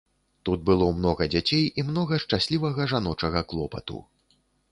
Тут 0.47 0.61
было 0.69 0.85
многа 1.01 1.27
дзяцей 1.33 1.65
і 1.81 1.85
многа 1.91 2.19
шчаслівага 2.25 2.89
жаночага 2.97 3.45
клопату. 3.51 4.01